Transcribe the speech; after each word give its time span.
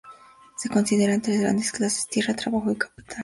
Se 0.57 0.67
consideran 0.67 1.21
tres 1.21 1.41
grandes 1.41 1.71
clases: 1.71 2.07
tierra, 2.07 2.35
trabajo 2.35 2.71
y 2.71 2.75
capital. 2.75 3.19